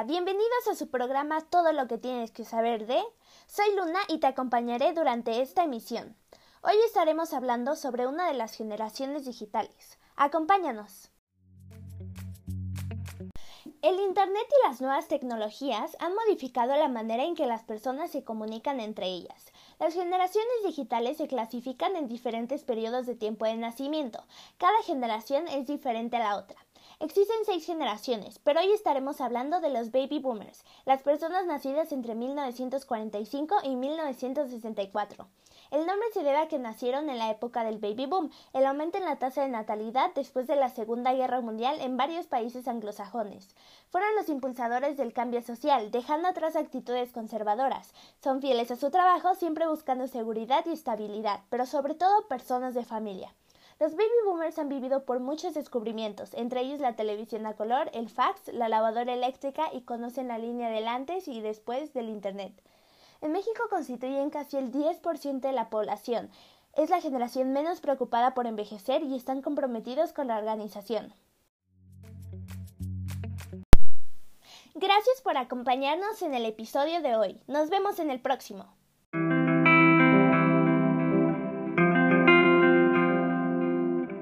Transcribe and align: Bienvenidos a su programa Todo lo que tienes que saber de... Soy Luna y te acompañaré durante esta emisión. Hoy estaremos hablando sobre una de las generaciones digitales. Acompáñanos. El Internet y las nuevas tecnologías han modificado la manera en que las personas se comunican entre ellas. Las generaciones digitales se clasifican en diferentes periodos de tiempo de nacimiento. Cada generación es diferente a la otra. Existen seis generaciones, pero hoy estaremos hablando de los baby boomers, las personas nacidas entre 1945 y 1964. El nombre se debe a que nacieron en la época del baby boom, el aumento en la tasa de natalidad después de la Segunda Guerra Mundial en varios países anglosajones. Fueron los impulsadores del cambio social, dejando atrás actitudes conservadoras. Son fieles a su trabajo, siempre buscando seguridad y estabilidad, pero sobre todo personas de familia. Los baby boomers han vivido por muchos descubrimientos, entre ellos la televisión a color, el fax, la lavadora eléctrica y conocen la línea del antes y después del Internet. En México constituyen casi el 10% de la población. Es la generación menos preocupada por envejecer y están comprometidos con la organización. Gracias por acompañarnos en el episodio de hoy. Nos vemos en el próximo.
Bienvenidos 0.00 0.68
a 0.70 0.74
su 0.74 0.88
programa 0.88 1.42
Todo 1.42 1.70
lo 1.72 1.86
que 1.86 1.98
tienes 1.98 2.32
que 2.32 2.46
saber 2.46 2.86
de... 2.86 3.00
Soy 3.46 3.76
Luna 3.76 4.00
y 4.08 4.18
te 4.18 4.26
acompañaré 4.26 4.94
durante 4.94 5.42
esta 5.42 5.64
emisión. 5.64 6.16
Hoy 6.62 6.74
estaremos 6.86 7.34
hablando 7.34 7.76
sobre 7.76 8.06
una 8.06 8.26
de 8.26 8.32
las 8.32 8.54
generaciones 8.54 9.26
digitales. 9.26 9.98
Acompáñanos. 10.16 11.10
El 13.82 14.00
Internet 14.00 14.46
y 14.48 14.68
las 14.68 14.80
nuevas 14.80 15.08
tecnologías 15.08 15.94
han 16.00 16.14
modificado 16.14 16.74
la 16.74 16.88
manera 16.88 17.22
en 17.24 17.36
que 17.36 17.46
las 17.46 17.62
personas 17.62 18.10
se 18.10 18.24
comunican 18.24 18.80
entre 18.80 19.06
ellas. 19.06 19.52
Las 19.78 19.92
generaciones 19.94 20.64
digitales 20.64 21.18
se 21.18 21.28
clasifican 21.28 21.96
en 21.96 22.08
diferentes 22.08 22.64
periodos 22.64 23.06
de 23.06 23.14
tiempo 23.14 23.44
de 23.44 23.56
nacimiento. 23.56 24.24
Cada 24.56 24.82
generación 24.84 25.46
es 25.48 25.66
diferente 25.66 26.16
a 26.16 26.20
la 26.20 26.36
otra. 26.36 26.56
Existen 27.02 27.44
seis 27.44 27.66
generaciones, 27.66 28.38
pero 28.38 28.60
hoy 28.60 28.70
estaremos 28.70 29.20
hablando 29.20 29.60
de 29.60 29.70
los 29.70 29.90
baby 29.90 30.20
boomers, 30.20 30.62
las 30.84 31.02
personas 31.02 31.46
nacidas 31.46 31.90
entre 31.90 32.14
1945 32.14 33.56
y 33.64 33.74
1964. 33.74 35.26
El 35.72 35.84
nombre 35.84 36.06
se 36.14 36.22
debe 36.22 36.36
a 36.36 36.46
que 36.46 36.60
nacieron 36.60 37.10
en 37.10 37.18
la 37.18 37.28
época 37.28 37.64
del 37.64 37.78
baby 37.78 38.06
boom, 38.06 38.30
el 38.52 38.64
aumento 38.66 38.98
en 38.98 39.04
la 39.04 39.16
tasa 39.16 39.42
de 39.42 39.48
natalidad 39.48 40.12
después 40.14 40.46
de 40.46 40.54
la 40.54 40.68
Segunda 40.68 41.12
Guerra 41.12 41.40
Mundial 41.40 41.80
en 41.80 41.96
varios 41.96 42.28
países 42.28 42.68
anglosajones. 42.68 43.56
Fueron 43.90 44.14
los 44.14 44.28
impulsadores 44.28 44.96
del 44.96 45.12
cambio 45.12 45.42
social, 45.42 45.90
dejando 45.90 46.28
atrás 46.28 46.54
actitudes 46.54 47.10
conservadoras. 47.10 47.94
Son 48.22 48.40
fieles 48.40 48.70
a 48.70 48.76
su 48.76 48.92
trabajo, 48.92 49.34
siempre 49.34 49.66
buscando 49.66 50.06
seguridad 50.06 50.64
y 50.66 50.70
estabilidad, 50.70 51.40
pero 51.50 51.66
sobre 51.66 51.96
todo 51.96 52.28
personas 52.28 52.74
de 52.74 52.84
familia. 52.84 53.34
Los 53.82 53.96
baby 53.96 54.12
boomers 54.24 54.60
han 54.60 54.68
vivido 54.68 55.04
por 55.04 55.18
muchos 55.18 55.54
descubrimientos, 55.54 56.34
entre 56.34 56.60
ellos 56.60 56.78
la 56.78 56.94
televisión 56.94 57.44
a 57.46 57.54
color, 57.54 57.90
el 57.94 58.08
fax, 58.08 58.52
la 58.52 58.68
lavadora 58.68 59.12
eléctrica 59.12 59.70
y 59.72 59.80
conocen 59.80 60.28
la 60.28 60.38
línea 60.38 60.70
del 60.70 60.86
antes 60.86 61.26
y 61.26 61.40
después 61.40 61.92
del 61.92 62.08
Internet. 62.08 62.52
En 63.22 63.32
México 63.32 63.64
constituyen 63.68 64.30
casi 64.30 64.56
el 64.56 64.70
10% 64.70 65.40
de 65.40 65.50
la 65.50 65.68
población. 65.68 66.30
Es 66.74 66.90
la 66.90 67.00
generación 67.00 67.52
menos 67.52 67.80
preocupada 67.80 68.34
por 68.34 68.46
envejecer 68.46 69.02
y 69.02 69.16
están 69.16 69.42
comprometidos 69.42 70.12
con 70.12 70.28
la 70.28 70.38
organización. 70.38 71.12
Gracias 74.76 75.20
por 75.24 75.36
acompañarnos 75.36 76.22
en 76.22 76.34
el 76.34 76.46
episodio 76.46 77.02
de 77.02 77.16
hoy. 77.16 77.40
Nos 77.48 77.68
vemos 77.68 77.98
en 77.98 78.12
el 78.12 78.20
próximo. 78.20 78.72